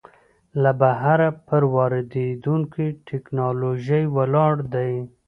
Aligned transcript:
له 0.61 0.71
بهره 0.81 1.27
پر 1.47 1.63
واردېدونکې 1.73 2.85
ټکنالوژۍ 3.09 4.03
ولاړ 4.15 4.53
دی. 4.73 4.91